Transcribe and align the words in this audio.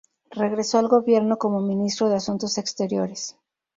Regresó 0.31 0.79
al 0.79 0.87
gobierno 0.87 1.37
como 1.37 1.61
ministro 1.61 2.09
de 2.09 2.15
Asuntos 2.15 2.57
Exteriores. 2.57 3.37